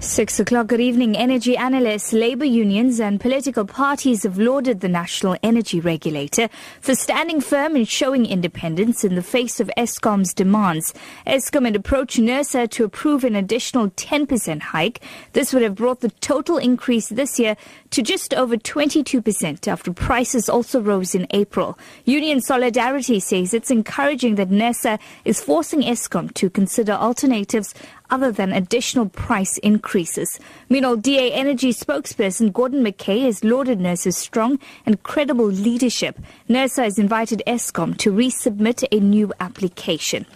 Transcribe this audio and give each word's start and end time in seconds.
Six 0.00 0.38
o'clock, 0.38 0.68
good 0.68 0.80
evening. 0.80 1.16
Energy 1.16 1.56
analysts, 1.56 2.12
labour 2.12 2.44
unions 2.44 3.00
and 3.00 3.20
political 3.20 3.64
parties 3.64 4.22
have 4.22 4.38
lauded 4.38 4.78
the 4.78 4.88
National 4.88 5.36
Energy 5.42 5.80
Regulator 5.80 6.48
for 6.80 6.94
standing 6.94 7.40
firm 7.40 7.74
and 7.74 7.86
showing 7.86 8.24
independence 8.24 9.02
in 9.02 9.16
the 9.16 9.24
face 9.24 9.58
of 9.58 9.68
Eskom's 9.76 10.32
demands. 10.32 10.94
Eskom 11.26 11.64
had 11.64 11.74
approached 11.74 12.20
NERSA 12.20 12.70
to 12.70 12.84
approve 12.84 13.24
an 13.24 13.34
additional 13.34 13.90
10% 13.90 14.60
hike. 14.60 15.00
This 15.32 15.52
would 15.52 15.64
have 15.64 15.74
brought 15.74 15.98
the 15.98 16.10
total 16.20 16.58
increase 16.58 17.08
this 17.08 17.40
year 17.40 17.56
to 17.90 18.00
just 18.00 18.32
over 18.34 18.56
22% 18.56 19.66
after 19.66 19.92
prices 19.92 20.48
also 20.48 20.80
rose 20.80 21.16
in 21.16 21.26
April. 21.30 21.76
Union 22.04 22.40
Solidarity 22.40 23.18
says 23.18 23.52
it's 23.52 23.70
encouraging 23.70 24.36
that 24.36 24.50
NERSA 24.50 25.00
is 25.24 25.42
forcing 25.42 25.80
Eskom 25.80 26.32
to 26.34 26.48
consider 26.48 26.92
alternatives 26.92 27.74
other 28.10 28.32
than 28.32 28.52
additional 28.52 29.08
price 29.08 29.58
increases. 29.58 30.38
Meanwhile, 30.68 30.96
DA 30.96 31.32
Energy 31.32 31.72
spokesperson 31.72 32.52
Gordon 32.52 32.84
McKay 32.84 33.22
has 33.24 33.44
lauded 33.44 33.78
NERSA's 33.78 34.16
strong 34.16 34.58
and 34.86 35.02
credible 35.02 35.46
leadership. 35.46 36.18
NERSA 36.48 36.84
has 36.84 36.98
invited 36.98 37.42
Eskom 37.46 37.96
to 37.98 38.12
resubmit 38.12 38.84
a 38.90 39.00
new 39.00 39.32
application. 39.40 40.26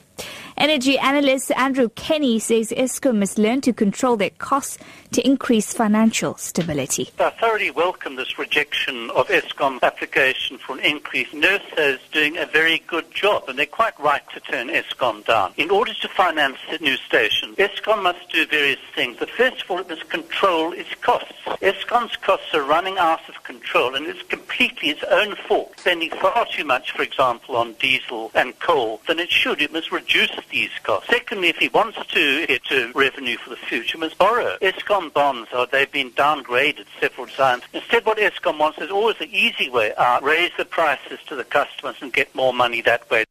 Energy 0.56 0.98
analyst 0.98 1.50
Andrew 1.52 1.88
Kenny 1.94 2.38
says 2.38 2.70
Eskom 2.76 3.16
must 3.16 3.38
learn 3.38 3.60
to 3.62 3.72
control 3.72 4.16
their 4.16 4.30
costs 4.30 4.78
to 5.12 5.26
increase 5.26 5.72
financial 5.72 6.36
stability. 6.36 7.10
I 7.18 7.30
thoroughly 7.30 7.70
welcome 7.70 8.16
this 8.16 8.38
rejection 8.38 9.10
of 9.10 9.28
Eskom's 9.28 9.82
application 9.82 10.58
for 10.58 10.74
an 10.74 10.80
increase. 10.80 11.28
NERSA 11.28 11.94
is 11.94 12.00
doing 12.12 12.36
a 12.36 12.46
very 12.46 12.82
good 12.86 13.10
job, 13.12 13.48
and 13.48 13.58
they're 13.58 13.66
quite 13.66 13.98
right 13.98 14.22
to 14.34 14.40
turn 14.40 14.68
Eskom 14.68 15.24
down. 15.24 15.52
In 15.56 15.70
order 15.70 15.94
to 15.94 16.08
finance 16.08 16.58
the 16.70 16.78
new 16.78 16.96
station, 16.96 17.54
Eskom 17.56 18.02
must 18.02 18.30
do 18.30 18.46
various 18.46 18.80
things. 18.94 19.16
But 19.18 19.30
first 19.30 19.62
of 19.62 19.70
all, 19.70 19.78
it 19.78 19.88
must 19.88 20.08
control 20.10 20.72
its 20.72 20.94
costs. 20.96 21.32
Eskom's 21.60 22.16
costs 22.16 22.54
are 22.54 22.62
running 22.62 22.98
out 22.98 23.26
of 23.28 23.42
control, 23.42 23.94
and 23.94 24.06
it's 24.06 24.22
completely 24.22 24.90
its 24.90 25.02
own 25.04 25.34
fault, 25.34 25.72
spending 25.78 26.10
far 26.10 26.46
too 26.46 26.64
much, 26.64 26.92
for 26.92 27.02
example, 27.02 27.56
on 27.56 27.72
diesel 27.74 28.30
and 28.34 28.58
coal 28.60 29.00
than 29.08 29.18
it 29.18 29.30
should. 29.30 29.60
It 29.60 29.72
must 29.72 29.90
reduce 29.90 30.30
Secondly, 31.08 31.48
if 31.48 31.56
he 31.56 31.68
wants 31.68 31.98
to 32.08 32.46
get 32.46 32.94
revenue 32.94 33.36
for 33.38 33.50
the 33.50 33.56
future, 33.56 33.96
he 33.96 33.98
must 33.98 34.18
borrow. 34.18 34.56
Eskom 34.60 35.12
bonds, 35.12 35.48
are, 35.52 35.66
they've 35.66 35.90
been 35.90 36.10
downgraded 36.12 36.86
several 37.00 37.26
times. 37.26 37.62
Instead, 37.72 38.04
what 38.04 38.18
Eskom 38.18 38.58
wants 38.58 38.78
is 38.78 38.90
always 38.90 39.18
the 39.18 39.34
easy 39.34 39.70
way 39.70 39.94
out, 39.96 40.22
raise 40.22 40.50
the 40.56 40.64
prices 40.64 41.18
to 41.26 41.36
the 41.36 41.44
customers 41.44 41.96
and 42.00 42.12
get 42.12 42.34
more 42.34 42.52
money 42.52 42.80
that 42.82 43.08
way. 43.10 43.24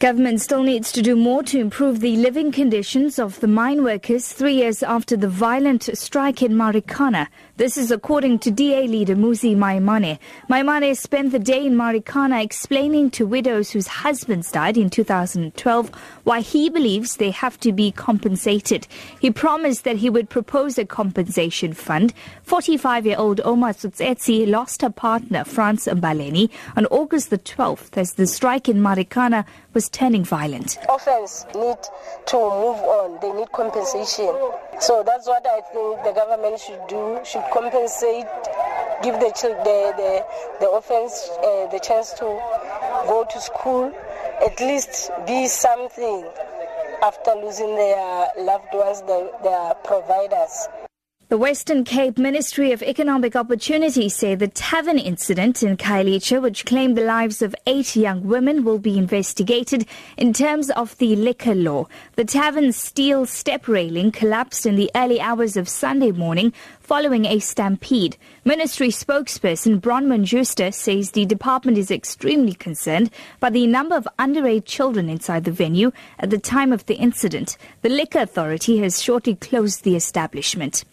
Government 0.00 0.40
still 0.40 0.64
needs 0.64 0.90
to 0.90 1.02
do 1.02 1.14
more 1.14 1.44
to 1.44 1.60
improve 1.60 2.00
the 2.00 2.16
living 2.16 2.50
conditions 2.50 3.18
of 3.18 3.38
the 3.38 3.46
mine 3.46 3.84
workers 3.84 4.32
three 4.32 4.54
years 4.54 4.82
after 4.82 5.16
the 5.16 5.28
violent 5.28 5.88
strike 5.96 6.42
in 6.42 6.52
Marikana. 6.52 7.28
This 7.56 7.76
is 7.76 7.92
according 7.92 8.40
to 8.40 8.50
DA 8.50 8.88
leader 8.88 9.14
Mmusi 9.14 9.56
Maimane. 9.56 10.18
Maimane 10.50 10.96
spent 10.96 11.30
the 11.30 11.38
day 11.38 11.64
in 11.64 11.76
Marikana 11.76 12.42
explaining 12.42 13.10
to 13.12 13.28
widows 13.28 13.70
whose 13.70 13.86
husbands 13.86 14.50
died 14.50 14.76
in 14.76 14.90
2012 14.90 15.90
why 16.24 16.40
he 16.40 16.68
believes 16.68 17.14
they 17.16 17.30
have 17.30 17.60
to 17.60 17.70
be 17.70 17.92
compensated. 17.92 18.88
He 19.20 19.30
promised 19.30 19.84
that 19.84 19.98
he 19.98 20.10
would 20.10 20.30
propose 20.30 20.78
a 20.78 20.84
compensation 20.84 21.74
fund. 21.74 22.12
45-year-old 22.44 23.40
Oma 23.44 23.68
Tsutsetse 23.68 24.48
lost 24.50 24.82
her 24.82 24.90
partner, 24.90 25.44
Franz 25.44 25.84
Mbaleni, 25.86 26.50
on 26.76 26.86
August 26.86 27.30
the 27.30 27.38
12th 27.38 27.96
as 27.96 28.14
the 28.14 28.26
strike 28.26 28.68
in 28.68 28.78
Marikana 28.78 29.44
was 29.74 29.88
turning 29.88 30.24
violent. 30.24 30.76
Orphans 30.88 31.46
need 31.54 31.78
to 32.26 32.36
move 32.36 32.78
on. 32.82 33.20
They 33.20 33.30
need 33.30 33.52
compensation. 33.52 34.34
So 34.80 35.04
that's 35.06 35.28
what 35.28 35.46
I 35.46 35.60
think 35.72 36.02
the 36.02 36.12
government 36.12 36.58
should 36.58 36.84
do, 36.88 37.20
should 37.24 37.43
compensate, 37.52 38.26
give 39.02 39.14
the 39.20 39.30
the 39.64 39.78
the, 39.96 40.26
the 40.60 40.66
orphans 40.66 41.28
uh, 41.38 41.66
the 41.70 41.80
chance 41.82 42.12
to 42.14 42.24
go 43.06 43.26
to 43.30 43.40
school, 43.40 43.92
at 44.44 44.58
least 44.60 45.10
be 45.26 45.46
something 45.46 46.26
after 47.02 47.32
losing 47.34 47.74
their 47.76 48.28
loved 48.38 48.72
ones, 48.72 49.02
their, 49.02 49.28
their 49.42 49.74
providers. 49.84 50.68
The 51.30 51.38
Western 51.38 51.84
Cape 51.84 52.18
Ministry 52.18 52.70
of 52.72 52.82
Economic 52.82 53.34
Opportunity 53.34 54.10
say 54.10 54.34
the 54.34 54.46
tavern 54.46 54.98
incident 54.98 55.62
in 55.62 55.78
Khayelitsha, 55.78 56.42
which 56.42 56.66
claimed 56.66 56.98
the 56.98 57.04
lives 57.04 57.40
of 57.40 57.56
eight 57.66 57.96
young 57.96 58.24
women, 58.24 58.62
will 58.62 58.78
be 58.78 58.98
investigated 58.98 59.86
in 60.18 60.34
terms 60.34 60.68
of 60.72 60.98
the 60.98 61.16
liquor 61.16 61.54
law. 61.54 61.86
The 62.16 62.26
tavern's 62.26 62.76
steel 62.76 63.24
step 63.24 63.66
railing 63.68 64.12
collapsed 64.12 64.66
in 64.66 64.76
the 64.76 64.90
early 64.94 65.18
hours 65.18 65.56
of 65.56 65.66
Sunday 65.66 66.12
morning 66.12 66.52
following 66.78 67.24
a 67.24 67.38
stampede. 67.38 68.18
Ministry 68.44 68.88
spokesperson 68.88 69.80
Bronwyn 69.80 70.28
Schuster 70.28 70.72
says 70.72 71.12
the 71.12 71.24
department 71.24 71.78
is 71.78 71.90
extremely 71.90 72.52
concerned 72.52 73.08
by 73.40 73.48
the 73.48 73.66
number 73.66 73.96
of 73.96 74.06
underage 74.18 74.66
children 74.66 75.08
inside 75.08 75.44
the 75.44 75.50
venue 75.50 75.90
at 76.18 76.28
the 76.28 76.38
time 76.38 76.70
of 76.70 76.84
the 76.84 76.96
incident. 76.96 77.56
The 77.80 77.88
Liquor 77.88 78.18
Authority 78.18 78.76
has 78.80 79.02
shortly 79.02 79.36
closed 79.36 79.84
the 79.84 79.96
establishment. 79.96 80.84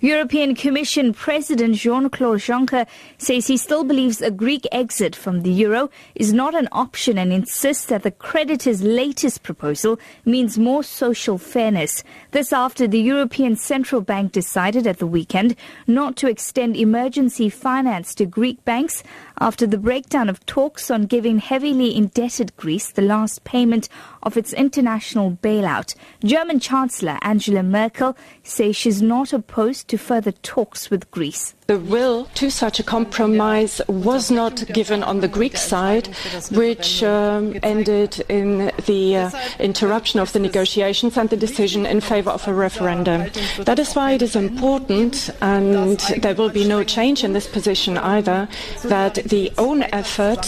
European 0.00 0.56
Commission 0.56 1.14
President 1.14 1.76
Jean-Claude 1.76 2.40
Juncker 2.40 2.86
says 3.18 3.46
he 3.46 3.56
still 3.56 3.84
believes 3.84 4.20
a 4.20 4.32
Greek 4.32 4.66
exit 4.72 5.14
from 5.14 5.42
the 5.42 5.52
euro 5.52 5.90
is 6.16 6.32
not 6.32 6.56
an 6.56 6.68
option 6.72 7.16
and 7.18 7.32
insists 7.32 7.86
that 7.86 8.02
the 8.02 8.10
creditor's 8.10 8.82
latest 8.82 9.44
proposal 9.44 10.00
means 10.24 10.58
more 10.58 10.82
social 10.82 11.38
fairness. 11.38 12.02
This 12.32 12.52
after 12.52 12.88
the 12.88 13.00
European 13.00 13.54
Central 13.54 14.00
Bank 14.00 14.32
decided 14.32 14.88
at 14.88 14.98
the 14.98 15.06
weekend 15.06 15.54
not 15.86 16.16
to 16.16 16.28
extend 16.28 16.76
emergency 16.76 17.48
finance 17.48 18.14
to 18.16 18.26
Greek 18.26 18.64
banks 18.64 19.04
after 19.38 19.66
the 19.66 19.78
breakdown 19.78 20.28
of 20.28 20.44
talks 20.46 20.90
on 20.90 21.06
giving 21.06 21.38
heavily 21.38 21.96
indebted 21.96 22.56
Greece 22.56 22.90
the 22.90 23.02
last 23.02 23.44
payment 23.44 23.88
of 24.22 24.36
its 24.36 24.52
international 24.52 25.38
bailout. 25.42 25.94
German 26.24 26.60
Chancellor 26.60 27.18
Angela 27.22 27.62
Merkel 27.62 28.16
says 28.42 28.76
she's 28.76 29.02
not 29.02 29.32
opposed 29.32 29.88
to 29.88 29.98
further 29.98 30.32
talks 30.32 30.90
with 30.90 31.10
Greece. 31.10 31.54
The 31.68 31.78
will 31.78 32.26
to 32.34 32.50
such 32.50 32.80
a 32.80 32.82
compromise 32.82 33.80
was 33.88 34.30
not 34.30 34.66
given 34.74 35.02
on 35.02 35.20
the 35.20 35.28
Greek 35.28 35.56
side, 35.56 36.08
which 36.50 37.02
um, 37.02 37.56
ended 37.62 38.24
in 38.28 38.72
the 38.86 39.16
uh, 39.16 39.30
interruption 39.58 40.18
of 40.20 40.32
the 40.32 40.40
negotiations 40.40 41.16
and 41.16 41.30
the 41.30 41.36
decision 41.36 41.86
in 41.86 42.00
favor 42.00 42.30
of 42.30 42.46
a 42.48 42.52
referendum. 42.52 43.30
That 43.58 43.78
is 43.78 43.94
why 43.94 44.12
it 44.12 44.22
is 44.22 44.36
important, 44.36 45.30
and 45.40 45.98
there 46.20 46.34
will 46.34 46.50
be 46.50 46.66
no 46.66 46.82
change 46.82 47.24
in 47.24 47.32
this 47.32 47.46
position 47.46 47.96
either, 47.96 48.48
that 48.84 49.14
the 49.14 49.52
own 49.56 49.84
effort 49.84 50.44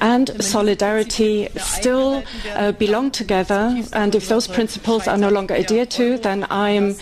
and 0.00 0.42
solidarity 0.42 1.48
still 1.58 2.24
uh, 2.54 2.72
belong 2.72 3.05
together. 3.10 3.82
And 3.92 4.14
if 4.14 4.28
those 4.28 4.46
principles 4.46 5.08
are 5.08 5.18
no 5.18 5.28
longer 5.28 5.54
adhered 5.54 5.90
to, 5.92 6.18
then 6.18 6.44
I 6.44 6.70
am 6.70 6.96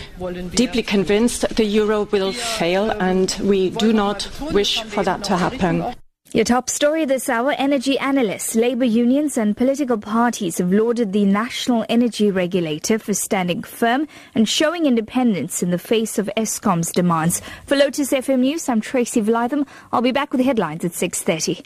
deeply 0.55 0.83
convinced 0.83 1.47
the 1.55 1.65
euro 1.65 2.05
will 2.05 2.33
fail 2.33 2.91
and 2.91 3.35
we 3.41 3.69
do 3.69 3.93
not 3.93 4.29
wish 4.51 4.81
for 4.83 5.03
that 5.03 5.23
to 5.25 5.37
happen. 5.37 5.95
Your 6.35 6.43
top 6.43 6.69
story 6.69 7.05
this 7.05 7.29
hour 7.29 7.53
energy 7.57 7.97
analysts, 7.97 8.55
labor 8.55 8.83
unions, 8.83 9.37
and 9.37 9.55
political 9.55 9.97
parties 9.97 10.57
have 10.57 10.69
lauded 10.69 11.13
the 11.13 11.23
National 11.23 11.85
Energy 11.87 12.29
Regulator 12.29 12.99
for 12.99 13.13
standing 13.13 13.63
firm 13.63 14.05
and 14.33 14.49
showing 14.49 14.85
independence 14.85 15.63
in 15.63 15.71
the 15.71 15.77
face 15.77 16.17
of 16.17 16.29
Eskom's 16.35 16.91
demands. 16.91 17.41
For 17.67 17.77
Lotus 17.77 18.11
FM 18.11 18.39
News, 18.39 18.67
I'm 18.67 18.81
Tracy 18.81 19.21
Valaydham. 19.21 19.65
I'll 19.93 20.01
be 20.01 20.11
back 20.11 20.33
with 20.33 20.39
the 20.39 20.45
headlines 20.45 20.83
at 20.83 20.91
6:30. 20.91 21.63